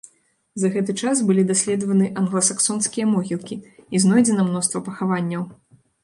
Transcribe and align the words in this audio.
За 0.61 0.69
гэты 0.75 0.93
час 1.07 1.19
былі 1.27 1.41
даследаваны 1.51 2.07
англасаксонскія 2.21 3.05
могілкі 3.11 3.57
і 3.97 4.01
знойдзена 4.05 4.47
мноства 4.47 4.83
пахаванняў. 4.89 5.43